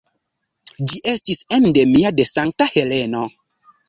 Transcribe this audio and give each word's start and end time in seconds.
Ĝi 0.91 1.01
estis 1.11 1.41
endemia 1.57 2.13
de 2.21 2.25
Sankta 2.31 2.67
Heleno. 2.77 3.23